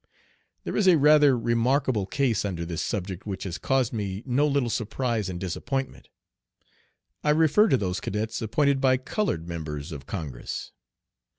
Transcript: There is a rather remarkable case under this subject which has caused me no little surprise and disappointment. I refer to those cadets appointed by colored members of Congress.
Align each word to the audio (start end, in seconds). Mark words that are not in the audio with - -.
There 0.63 0.75
is 0.75 0.87
a 0.87 0.97
rather 0.97 1.37
remarkable 1.37 2.07
case 2.07 2.43
under 2.43 2.65
this 2.65 2.81
subject 2.81 3.27
which 3.27 3.43
has 3.43 3.59
caused 3.59 3.93
me 3.93 4.23
no 4.25 4.47
little 4.47 4.71
surprise 4.71 5.29
and 5.29 5.39
disappointment. 5.39 6.09
I 7.23 7.29
refer 7.29 7.67
to 7.69 7.77
those 7.77 8.01
cadets 8.01 8.41
appointed 8.41 8.81
by 8.81 8.97
colored 8.97 9.47
members 9.47 9.91
of 9.91 10.07
Congress. 10.07 10.71